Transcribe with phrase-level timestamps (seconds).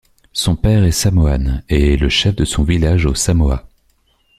[0.33, 3.69] Son père est samoan et est le chef de son village aux Samoa.